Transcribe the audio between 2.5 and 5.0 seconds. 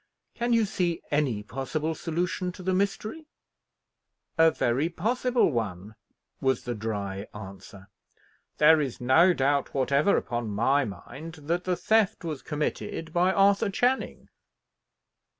to the mystery?" "A very